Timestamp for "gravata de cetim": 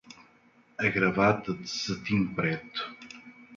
0.95-2.25